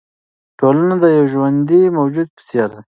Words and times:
ټولنه 0.59 0.95
د 0.99 1.05
یوه 1.15 1.29
ژوندي 1.33 1.81
موجود 1.97 2.27
په 2.35 2.41
څېر 2.49 2.69
ده. 2.75 2.81